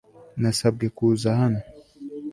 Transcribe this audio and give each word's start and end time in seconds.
Nasabwe 0.41 0.85
kuza 0.97 1.29
hano 1.39 1.61